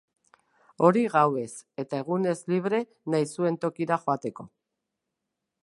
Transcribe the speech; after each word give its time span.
Hori 0.87 1.03
gauez, 1.15 1.49
eta 1.83 1.99
egunez 2.03 2.35
libre, 2.53 2.79
nahi 3.15 3.29
zuen 3.35 3.61
tokira 3.67 3.99
joateko. 4.07 4.47